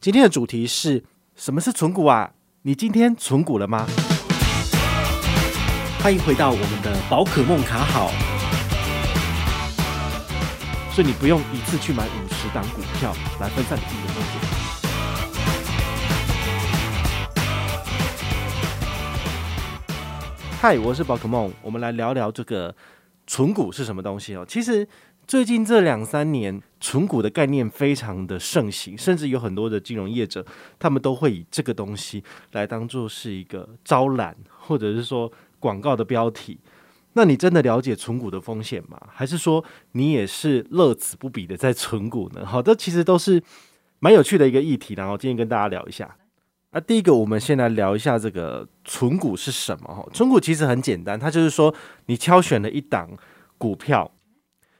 [0.00, 1.02] 今天的主题是
[1.34, 2.30] 什么是存股啊？
[2.62, 3.84] 你今天存股了吗？
[6.00, 8.12] 欢迎回到我们的宝可梦卡好，
[10.92, 14.40] 所以你不用一次去买五十档股票来分散你自己的风险。
[20.60, 22.72] 嗨，我是宝可梦，我们来聊聊这个
[23.26, 24.46] 存股是什么东西哦。
[24.48, 24.86] 其实。
[25.28, 30.42] 最近这两三年，存股的概念非常的盛行，甚至有很多的金融业者，
[30.78, 35.30] 他们都会以这个东西来当做是一个招揽，或者是说
[35.60, 36.58] 广告的标题。
[37.12, 38.98] 那你真的了解存股的风险吗？
[39.12, 39.62] 还是说
[39.92, 42.46] 你也是乐此不疲的在存股呢？
[42.46, 43.42] 好，这其实都是
[43.98, 46.16] 蛮有趣的一个议题，然后今天跟大家聊一下。
[46.70, 49.94] 啊，第一个，我们先来聊一下这个存股是什么？
[49.94, 51.74] 哈，存股其实很简单，它就是说
[52.06, 53.10] 你挑选了一档
[53.58, 54.10] 股票。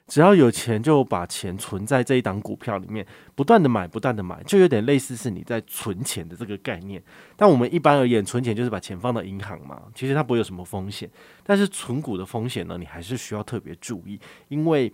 [0.08, 7.00] 只要有钱，就把钱存在这一档股票里面，不断的买，不断的买，就有点类似是你在存钱的这个概念。
[7.36, 11.08] 但我们一般而言，存钱就是把钱放到银行嘛，其实它不会有什么风险。
[11.44, 14.18] 但是存股的风险呢，你还是需要特别注意，
[14.48, 14.90] 因为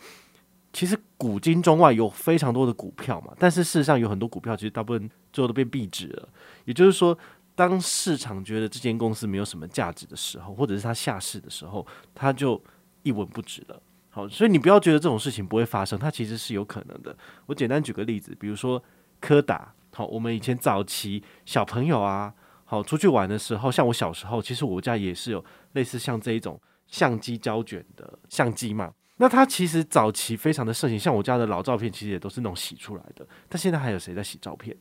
[0.73, 6.29] 其实古今中外有非常多的股票嘛，但是事实上有很多股票其实大部分最后都变壁纸了。
[6.65, 7.17] 也就是说，
[7.55, 12.61] 当市场觉得这间公司没有什么价值的时候，或者是它下市的时候，它就
[13.05, 13.81] 一文不值了。
[14.15, 17.17] 好，所以你不要觉得这种事情不会发生，它其实是有可能的。
[17.47, 18.81] 我简单举个例子，比如说
[19.21, 22.33] 柯达，好，我们以前早期小朋友啊，
[22.65, 28.93] 好出去玩的时候，像我小时候，其实我家也是有类似像这一种相机胶卷的相机嘛。
[29.17, 33.27] 那它其实早期非常的盛行，像我家的老照片，其实也都是那种洗出来的。
[33.49, 34.77] 但现在还有谁在洗照片？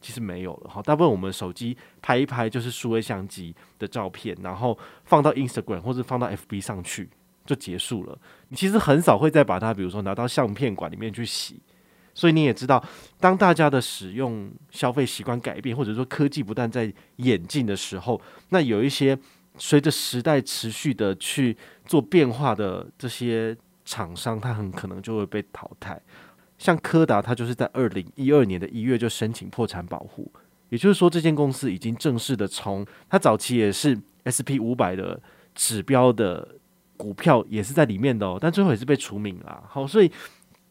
[0.00, 0.70] 其实没有了。
[0.70, 7.10] 好，大部分我们手机拍一拍就是数位相机的照片，然后放到 Instagram 或者放到 FB 上去。
[7.46, 8.18] 就结束了。
[8.48, 11.62] 你其实很少会再把它，比如说拿到相片馆里面去洗。
[12.18, 12.82] 所以你也知道，
[13.20, 19.18] 当大家的使用消费习惯改变，或者说科技不断在演进的时候，那有一些
[19.58, 26.00] 随着时代持续的去做变化的这些厂商，它很可能就会被淘汰。
[26.56, 30.32] 像柯达，它就是在二零一二年的一月就申请破产保护，
[30.70, 35.20] 也就是说，这间公司已经正式的从它早期也是 SP 五百的
[35.54, 36.56] 指标的。
[36.96, 39.62] 股票也是在里面的哦，但最后也是被除名了。
[39.68, 40.10] 好，所以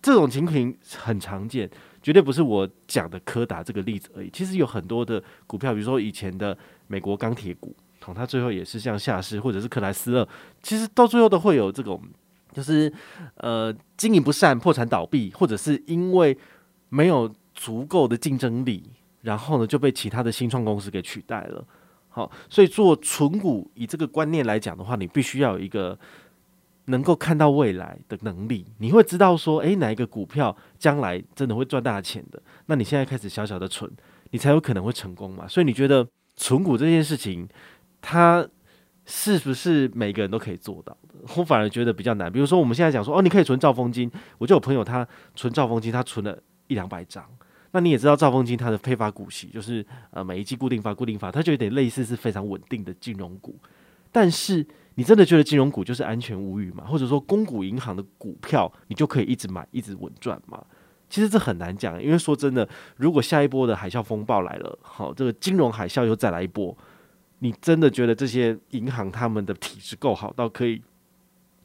[0.01, 1.69] 这种情形很常见，
[2.01, 4.29] 绝对不是我讲的柯达这个例子而已。
[4.31, 10.27] 其实有很多的股票，比如说以前的美国钢铁股，好，它最后也是像夏世或者是克莱斯勒，
[10.61, 12.01] 其实到最后都会有这种，
[12.51, 12.91] 就是
[13.37, 16.37] 呃经营不善、破产倒闭，或者是因为
[16.89, 18.83] 没有足够的竞争力，
[19.21, 21.65] 然后呢就被其他的新创公司给取代了。
[22.15, 25.99] 好，所以做存股以这个观念来讲的话，你必须要有一个
[26.85, 28.65] 能够看到未来的能力。
[28.77, 32.41] 你会知道说，诶，哪一个股票将来真的会赚大钱的？
[32.67, 33.91] 那你现在开始小小的存，
[34.31, 35.45] 你才有可能会成功嘛。
[35.45, 37.45] 所以你觉得存股这件事情，
[37.99, 38.47] 它
[39.05, 41.19] 是不是每个人都可以做到的？
[41.35, 42.31] 我反而觉得比较难。
[42.31, 45.05] 比如说我们现在讲说，哦，你可以存兆丰金，我就有朋友他
[45.35, 47.25] 存兆丰金，他存了一两百张。
[47.75, 53.53] 那你也知道兆丰金它的配发股息就是呃每一季固定发固定发，它就有点类似是非常稳定的金融股。
[54.13, 56.85] 但是你真的觉得金融股就是安全无虞吗？
[56.87, 60.65] 或者说公股银行的股票你就可以一直买一直稳赚吗？
[61.09, 62.65] 其实这很难讲，因为说真的，
[62.95, 66.75] 如果下一波的海啸风暴来了，好，这个金融海啸又再来一波，
[67.39, 70.81] 你真的觉得这些银行他们的体质够好到可以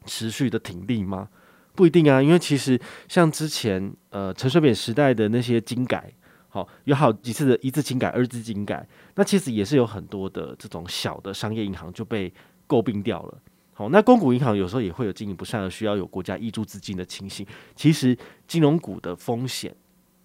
[0.05, 1.29] 持续的挺立吗？
[1.73, 6.11] 不一定啊，因为其实像之前呃陈水扁时代的那些金改，
[6.49, 12.31] 好有好几次的一字金改、二字金改，那其实也是有很多的这种小的商业银行就被
[12.67, 13.37] 诟病掉了。
[13.73, 17.47] 好，那公股银行有时候也会有经营不善而需要有国家挹注资金的情形。
[17.75, 18.15] 其实
[18.45, 19.73] 金融股的风险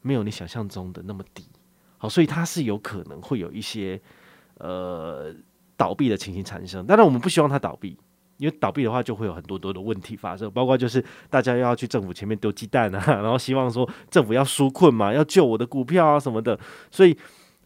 [0.03, 1.45] 没有你想象中的那么低，
[1.97, 3.99] 好，所以它是有可能会有一些
[4.59, 5.33] 呃
[5.77, 6.85] 倒闭的情形产生。
[6.87, 7.97] 当然，我们不希望它倒闭。
[8.39, 16.59] 因为倒闭的话，就会有很多多的问题发生，包括就是大家又要去政府前面丢鸡蛋啊， 然后希望说政府要纾困嘛，要救我的股票啊什么的。
[16.91, 17.17] 所以，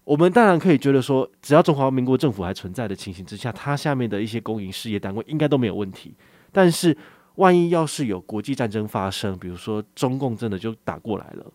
[0.04, 6.14] 我们当然可以觉得说，只要中华民国政府还存在的情形之下，它下面的一些公营事业单位应该都没有问题。
[6.52, 6.96] 但是，
[7.34, 11.46] 万一要是有国际战争发生，比如说中共真的就打过来了，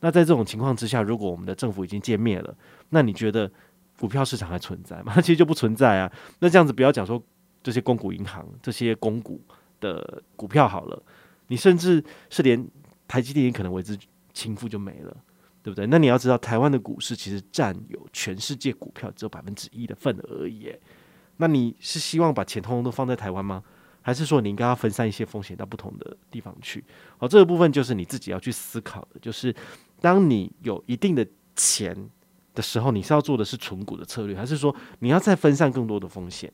[0.00, 2.54] 那在这种情况之下，如果我们的政府已经歼灭了，
[2.90, 3.50] 那你觉得
[3.98, 5.14] 股票市场还存在吗？
[5.22, 6.10] 其实就不存在啊。
[6.40, 7.22] 那这样子不要讲说。
[7.64, 9.42] 这些公股银行、这些公股
[9.80, 11.02] 的股票好了，
[11.48, 12.64] 你甚至是连
[13.08, 13.98] 台积电也可能为之
[14.32, 15.16] 倾覆就没了，
[15.62, 15.86] 对不对？
[15.86, 20.72] 那你要知道，台湾的股市其实占有全世界股票只有百分之一的份额而已。
[21.38, 23.64] 那你是希望把钱通通都放在台湾吗？
[24.02, 26.84] 还是说你应该要分散一些风险到不同的地方去？
[27.16, 29.54] 好，这个部分就是你自己要去思考的，就是
[29.98, 31.26] 当你有一定的
[31.56, 31.96] 钱
[32.54, 36.52] 的时候，你是要做的是存股的策略，还是说你要再分散更多的风险？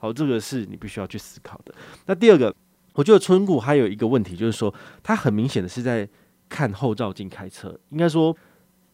[0.00, 1.74] 好，这个是你必须要去思考的。
[2.06, 2.54] 那第二个，
[2.94, 4.72] 我觉得存股还有一个问题，就是说
[5.02, 6.08] 它很明显的是在
[6.48, 7.76] 看后照镜开车。
[7.88, 8.36] 应该说，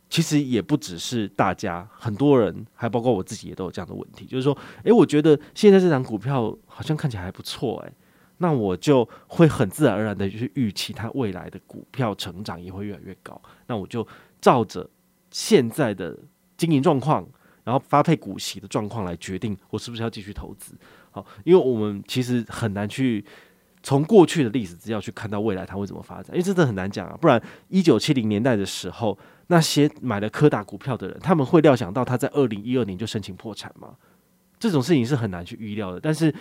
[0.09, 7.93] 其实也不只是大家，很多人还包括我自己也都有这样的问题，就是说，诶，我觉得现在这张股票好像看起来还不错，诶，
[8.39, 13.39] 那我就会很自然而然的去预期它未来的股票成长也会越来越高。
[13.67, 14.07] 那我就
[14.41, 14.89] 照着
[15.31, 16.19] 现在的
[16.57, 17.29] 经营状况。
[17.65, 20.75] 然后发配股息的状况来决定我是不是要继续投资，
[21.11, 23.25] 好，因为我们其实很难去
[23.83, 27.17] 从过去的历史资料去看到未来它会怎么发展，因为真的很难讲啊。
[27.21, 33.97] 不然一九七零年代的时候，那些买了柯达股票的人，他们会料想到他在二零一二年就申请破产吗？
[34.59, 36.01] 这种事情是很难去预料的。
[36.01, 36.35] 但是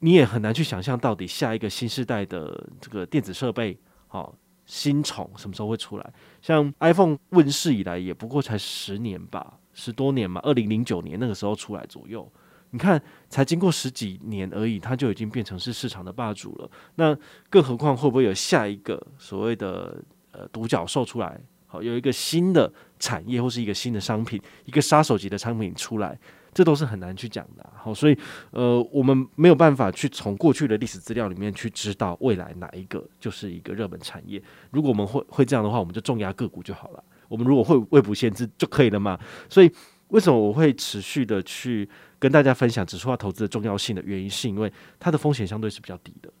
[0.00, 3.76] 你也很难去想象到底下一个新世代的这个电子设备，
[4.06, 4.34] 好，
[4.66, 6.12] 新宠什么时候会出来？
[6.42, 9.58] 像 iPhone 问世以来也不过才十年吧。
[9.78, 12.28] 十多年嘛，二零零九年那个时候出来左右，
[12.70, 16.68] 你看才经过十几年而已，它就已经变成是市场的霸主了。
[16.96, 17.16] 那
[17.48, 20.02] 更何况会不会有下一个所谓的
[20.32, 21.40] 呃独角兽出来？
[21.68, 26.18] 好，有一个新的产业或是一个新的商品，一个杀手级的商品出来，
[26.52, 27.72] 这都是很难去讲的。
[27.76, 28.18] 好，所以
[28.50, 34.42] 呃，我们没有办法去从过去的历史资料里面去知道未来哪一个就是一个热门产业。
[34.72, 37.04] 如果我们会会这样的话，我们就重压个股就好了。
[37.28, 39.18] 我们如果会未卜先知就可以了嘛？
[39.48, 39.70] 所以
[40.08, 41.88] 为什么我会持续的去
[42.18, 46.32] 跟大家分享指数化投资的重要性的原因，是因为它的风险相对是比较低的。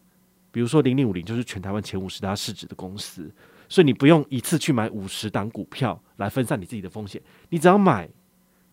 [0.50, 3.30] 比如说零零五零就是全台湾前五十大市值的公司，
[3.68, 7.20] 所以你不用一次去买五十档股票来分散你自己的风险，
[7.50, 8.08] 你只要买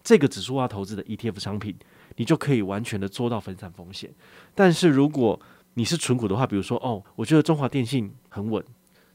[0.01, 1.75] 这个指数化投资的 ETF 商品，
[2.15, 4.09] 你就可以完全的做到分散风险。
[4.55, 5.37] 但是如果
[5.73, 8.63] 你是纯股的话，比如说哦，我觉得中华电信很稳，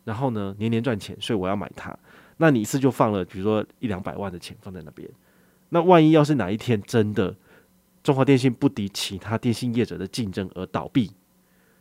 [0.05, 1.99] 然后呢年年赚钱，所以我要买它。
[2.43, 5.07] 那你一次就放了，比如说一两百万的钱放在那边，
[5.69, 7.37] 那万一要是哪一天真的
[8.03, 11.13] 中华电信不敌其他电信业者的竞争而倒闭，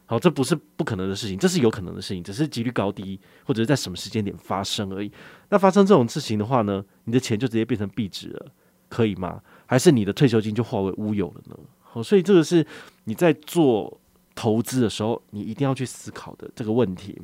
[0.06, 5.10] 好，这不是不可能的事情，这是有可能的事情，只是几率高低或者是在什么时间点发生而已。
[5.48, 8.52] 那发生这种事情的话呢，你的钱就直接变成壁纸了，
[8.90, 9.42] 可以吗？
[9.66, 11.56] 还是你的退休金就化为乌有了呢？
[11.80, 12.68] 好，所以这个是
[13.06, 13.98] 你在做
[14.36, 17.18] 投资的时候，你一定要去思考的这个问题。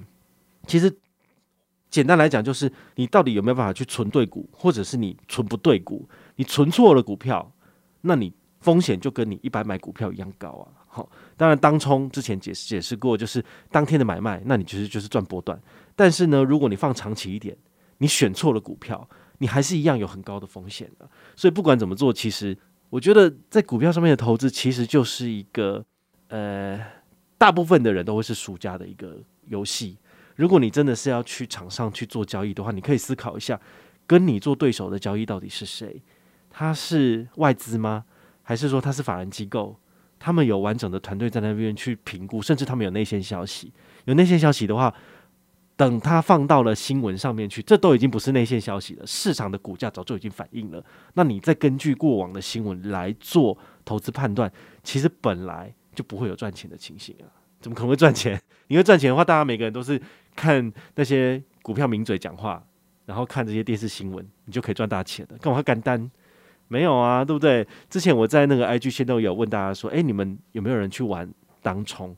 [0.65, 0.95] 其实。
[1.95, 6.05] 简单来讲，就是你到底有没有办法去存对股，或者是你存不对股，
[6.35, 7.49] 你存错了股票，
[8.01, 10.67] 那你风险就跟你一般买股票一样高啊。
[10.89, 15.57] 好，当然当冲之前解释解释过，就是当天的买卖，那你其实就是赚波段。
[15.95, 17.55] 但是呢，如果你放长期一点，
[17.99, 19.07] 你选错了股票，
[19.37, 21.09] 你还是一样有很高的风险的。
[21.37, 22.57] 所以不管怎么做，其实
[22.89, 25.85] 我觉得在股票上面的投资，其实就是一个
[26.27, 26.77] 呃，
[27.37, 29.17] 大部分的人都会是输家的一个
[29.47, 29.97] 游戏。
[30.35, 33.59] 如果你真的是要去场上去做交易的话，你可以思考一下，
[34.05, 36.01] 跟你做对手的交易到底是谁？
[36.49, 38.05] 他是外资吗？
[38.43, 39.77] 还是说他是法人机构？
[40.19, 43.71] 他们有完整的团队在那边去评估，甚至他们有内线消息。
[44.05, 44.93] 有内线消息的话，
[45.75, 49.05] 等他放到了新闻上面去，这都已经不是内线消息了。
[49.05, 50.83] 市场的股价早就已经反映了。
[51.13, 54.51] 那你再根据过往的新闻来做投资判断，
[54.83, 57.27] 其实本来就不会有赚钱的情形啊。
[57.59, 58.41] 怎么可能会赚钱？
[58.67, 60.01] 你会赚钱的话，大家每个人都是。
[60.35, 62.63] 看那些股票名嘴讲话，
[63.05, 65.37] 然后看这些电视新闻，你就可以赚大钱的。
[65.37, 66.11] 干嘛干单？
[66.67, 67.65] 没有啊，对不对？
[67.89, 71.31] 之前我在那个 IG 线都有问大家说，诶，你们有没有人去玩
[71.61, 72.15] 当冲？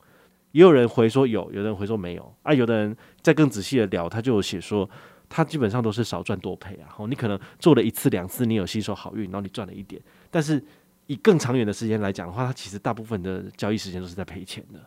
[0.54, 2.54] 也有人回说有，有的人回说没有啊。
[2.54, 4.90] 有的人再更仔细的聊，他就有写说，
[5.28, 6.96] 他基本上都是少赚多赔啊。
[7.10, 10.02] 你可能做了一次两次，你有吸收好运，然后你赚了一点，
[10.32, 10.64] 但是
[11.08, 14.80] 以更长远的时间来讲的话，他其实大部分的交易时间都是在赔钱的。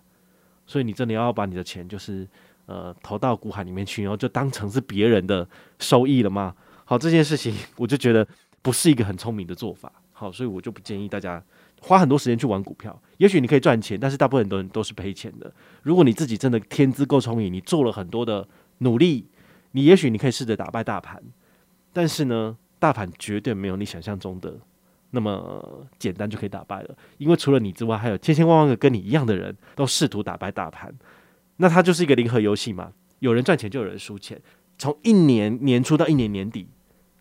[0.67, 2.27] 所以你真的要把你的钱就是。
[2.71, 5.45] 呃，投到股海里面去，然后就当成是别人的
[5.81, 6.55] 收益了吗？
[6.85, 8.25] 好，这件事情 我就觉得
[8.63, 9.93] 不是一个很聪明的做法。
[10.13, 11.43] 好，所以我就不建议大家
[11.81, 12.97] 花很多时间去玩股票。
[13.17, 15.53] 也许你可以赚钱，但是大部分很多人都都是赔钱的。
[15.83, 18.47] 如果你自己真的天资够聪明，你做了很多的
[18.79, 19.27] 努力，
[19.73, 21.21] 你也许你可以试着打败大盘。
[21.93, 24.55] 但是呢，大盘绝对没有你想象中的
[25.11, 26.97] 那么简单就可以打败了。
[27.19, 30.95] 因为除了你之外，还有千千万万个跟你一样的人都试图打败大盘。
[31.61, 34.41] 那它就是一个零和游戏嘛，有人赚钱就有人输钱。
[34.79, 36.67] 从一年年初到一年年底，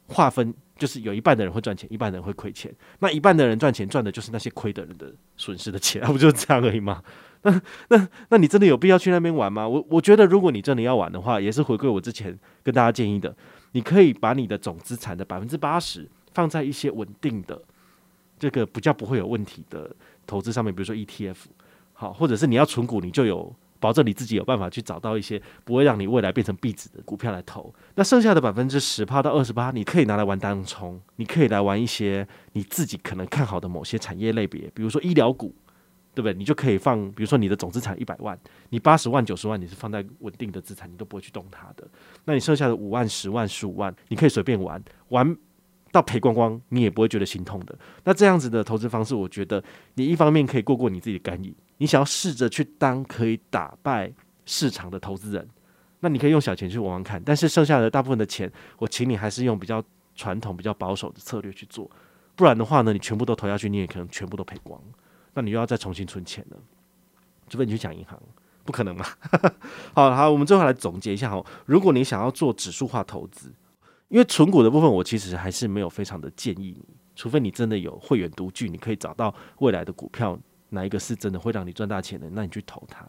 [0.07, 2.73] 划分就是有一半的人会赚钱，一半的人会亏钱。
[2.99, 7.03] 那一半的人赚钱赚的就是那些亏的人的损失的钱，不就是这样而已吗？
[7.43, 9.67] 那那那你真的有必要去那边玩吗？
[9.67, 13.35] 我我觉得如果你真的要玩的话，也是回归我之前跟大家建议的，
[13.73, 17.61] 你可以把你的总资产的百分之八十放在一些稳定的
[18.39, 19.93] 这个比较不会有问题的
[20.25, 21.35] 投资上面，比如说 ETF，
[21.91, 23.53] 好，或者是你要存股，你就有。
[23.79, 27.73] 保证你自己有办法去找到一些不会让你未来变成壁纸的股票来投。
[27.95, 35.53] 那剩下的百分之十趴到二十八，你可以拿来玩当冲，你可以来玩一些你自己可能看好的某些产业类别，比如说医疗股，
[36.13, 36.33] 对不对？
[36.33, 38.37] 你就可以放，比如说你的总资产一百万，
[38.69, 41.87] 你八十万、九十万你是放在稳定的资产，你都不会去动它的。
[42.25, 45.37] 那你剩下的五万、十万、十五万，你可以随便玩，玩
[45.91, 47.77] 到赔光光，你也不会觉得心痛的。
[48.03, 49.63] 那这样子的投资方式，我觉得
[49.95, 51.53] 你一方面可以过过你自己的干瘾。
[51.77, 54.11] 你想要试着去当可以打败
[54.45, 55.47] 市场的投资人，
[56.01, 57.21] 那你可以用小钱去玩玩看。
[57.23, 61.89] 但是剩下的大部分的钱，我请你还是用比较传统、比较保守的策略去做。
[62.35, 64.81] 不然的话呢，你全部都投下去，你也可能全部都赔光。
[65.33, 66.57] 那你又要再重新存钱了，
[67.47, 68.21] 除非你去抢银行，
[68.65, 69.05] 不可能嘛？
[69.93, 71.45] 好好，我们最后来总结一下哈。
[71.65, 73.53] 如果你想要做指数化投资，
[74.09, 76.85] 因为存股的部分，我其实还是没有非常的建议你，
[77.15, 80.37] 除非你真的有会员独具，你可以找到未来的股票。
[80.71, 82.29] 哪一个是真的会让你赚大钱的？
[82.29, 83.03] 那你去投它，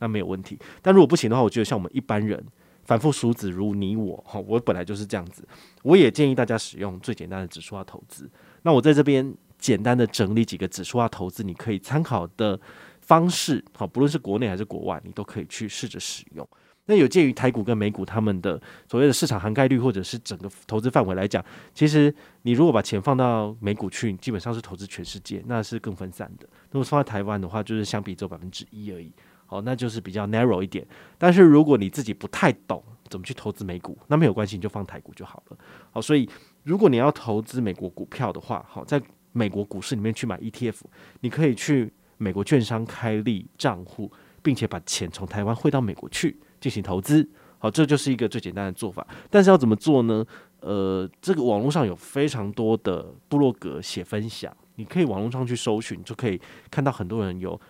[0.00, 0.58] 那没有问题。
[0.82, 2.44] 但如果不行的话，我觉得像我们一般人，
[2.84, 5.42] 凡夫俗子如你我，哈，我本来就是这样子。
[5.82, 8.30] 我也建议大家使用最简单的指数化投资。
[8.62, 12.60] 那我在这边简单的整理几个指数化投资你可以参考的
[13.00, 16.46] 方式，好，不论是国内还是国外，你都可以去试着使用。
[16.86, 26.46] 那有鉴于台股跟美股他们的所谓的市场涵盖率，或者是整个投资范围来讲，其实你如果把钱放到美股去，基本上是投资全世界，那是更分散的。
[26.70, 29.12] 如果放在台湾的话，就是相比只有百分之一而已，
[29.46, 30.86] 好，那就是比较 narrow 一点。
[31.18, 35.58] 但是如果你自己不太懂怎么去投资美股，那没有关系，你就放台股就好了。
[35.90, 36.28] 好，所以
[36.62, 39.02] 如果你要投资美国股票的话，好，在
[39.32, 40.82] 美国股市里面去买 ETF，
[41.20, 46.38] 你可以去美国券商开立账户，并且把钱从台湾汇到美国去。
[46.60, 49.06] 进行投资，好，这就是一个最简单的做法。
[49.30, 50.24] 但是要怎么做呢？
[50.60, 57.60] 呃，这个网络上有非常多的部落格写分享，你可以网络上去搜寻，就可以看到很多人有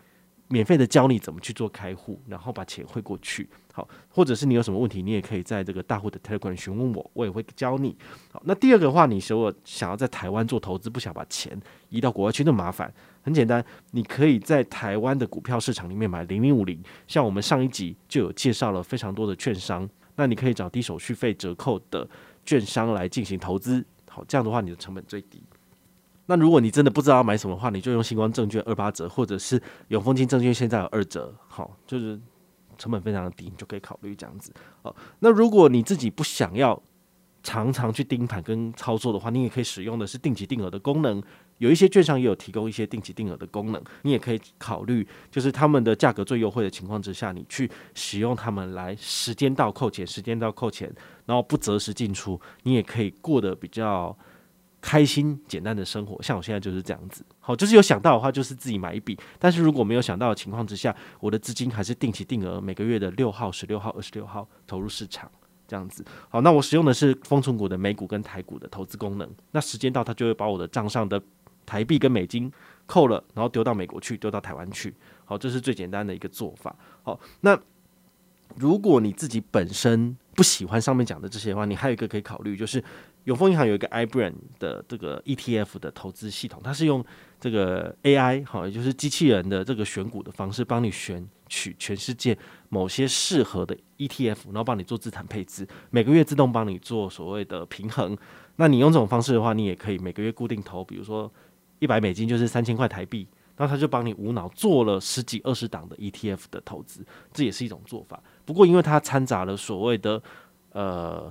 [0.49, 3.49] 免费的教你怎么去做开户，然后把钱汇过去。
[3.73, 7.95] 好，或者是你有什么问题，你也可以在这个大户的 Telegram 询问我，我也会教你。
[8.33, 11.61] 好，那第二个的话，你如果想要在台湾做投资，不想把钱
[11.91, 12.93] 移到国外去，那麻烦。
[13.23, 22.09] 很简单，你可以在台湾的股票市场里面买零零五零，像我们上一集就有介绍了非常多的券商，那你可以找低手续费折扣的
[22.45, 23.85] 券商来进行投资。
[24.09, 25.43] 好，这样的话你的成本最低。
[26.27, 32.21] 那如果你真的不知道要买什么的话，你就用新光证券二八折，或者是永丰金证券现在有二折，好，就是
[32.77, 34.53] 成本非常的低，你就可以考虑这样子。
[34.83, 36.83] 好，那如果你自己不想要
[37.43, 41.23] 常常去盯盘跟操作的话，你也可以使用的是定期定额的功能。
[41.59, 50.93] 有一些券商也有提供一些定期定额的功能，你也可以考虑，就是他们的价格最优惠的情况之下，你去使用他们来时间到扣钱，时间到扣钱，
[51.25, 54.15] 然后不择时进出，你也可以过得比较
[54.87, 56.23] 开心简单的生活。
[56.23, 65.29] 像我现在就是这样子，好，就是有想到的话就是自己买一笔，但是如果没有想到的情况之下，我的资金还是定期定额每个月的六号、十六号、二十六号投入市场。
[65.69, 71.21] 这样子，好，那我使用的是丰存股的美股跟台股的投资功能，那时间到，它就会把我的账上的
[71.67, 72.49] 台币跟美金
[72.87, 74.95] 扣了，然后丢到美国去，丢到台湾去。
[75.25, 76.73] 好，这是最简单的一个做法。
[77.03, 77.59] 好，那
[78.55, 82.81] 如果你自己本身不喜欢上面讲的这些的话，你还有一个可以考虑，就是
[83.27, 87.05] 永丰银行有一个 i brand 的这个 ETF 的投资系统，它是用
[87.39, 92.37] 这个 AI 好，也就是机器人的这个选股的方式，帮你选取全世界
[92.69, 98.17] 某些适合的 ETF，然后帮你做资产配置，每个月自动帮你做所谓的平衡。
[98.57, 101.33] 那你用这种方式的话，你也可以每个月固定投，比如说。
[101.79, 103.29] 一百美金就是三千块台币，
[103.59, 107.05] 那他就帮你无脑做了十几二十档的 ETF 的投资，
[107.35, 108.19] 这也是一种做法。
[108.47, 110.23] 不过，因为它掺杂了所谓的
[110.73, 111.31] 呃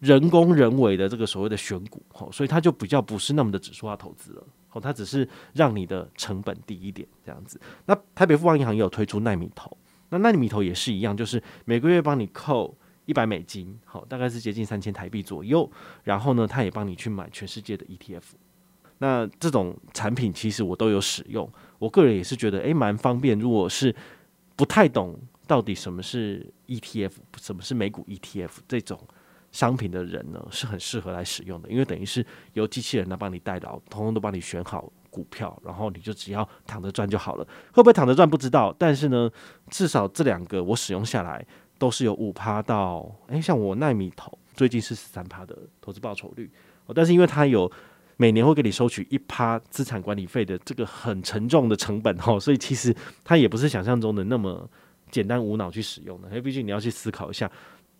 [0.00, 4.46] 人工人为的这个所谓的选股，吼，所以它就比较不是那么的指数化投资了。
[4.72, 7.60] 哦，它只是让你的成本低一点这样子。
[7.86, 9.76] 那台北富邦银行也有推出奈米投，
[10.08, 15.70] 那奈米投也是一样，就是每个月帮你扣一百美金，好，大概是接近三千台币左右。
[16.04, 18.22] 然后呢，他也帮你去买全世界的 ETF。
[18.98, 23.38] 那这种产品其实我都有使用，我个人也是觉得诶蛮方便。
[23.38, 23.94] 如果是
[24.54, 29.00] 不太懂到底什么是 ETF，什么是美股 ETF 这种
[29.52, 37.44] 商品的人呢，是很适合来使用的，因为等于是由机器人来帮你代劳，通通都帮你选好股票，然后你就只要躺着赚就好了。
[37.72, 39.30] 会不会躺着赚不知道，但是呢，
[39.70, 41.44] 至少这两个我使用下来
[41.78, 46.50] 都是有五趴到诶，像我奈米投最近是十三趴的投资报酬率，
[46.94, 47.70] 但是因为它有。
[48.16, 54.68] 每年会给你收取一趴资产管理费的这个很沉重的成本哈，所以其实它也不是想象中的那么
[55.10, 57.50] 简单无脑去使用的，因为毕竟你要去思考一下，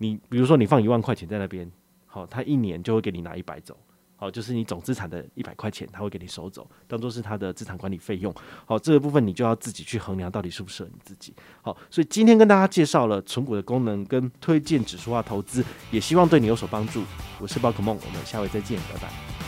[0.02, 1.71] 你比如说你放一万块钱在那边，
[2.07, 3.76] 好，他一年就会给你拿一百走，
[4.16, 8.35] 好，就是你总资产的一百块钱，他会给你收走，当做是他的资产管理费用。
[8.64, 11.35] 好，这个部分你就要自己去衡量到底适不适合你自己。
[11.61, 17.04] 好，所以今天跟大家介绍了存股的功能跟推荐指数化投资，也希望对你有所帮助。
[17.38, 19.40] 我是宝可梦，我们下回再见，拜拜。